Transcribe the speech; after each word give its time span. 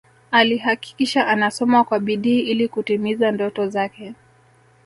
Alihakikisha 0.31 1.27
anasoma 1.27 1.83
kwa 1.83 1.99
bidii 1.99 2.39
ili 2.39 2.67
kutimiza 2.67 3.31
ndoto 3.31 3.67
zake 3.67 4.13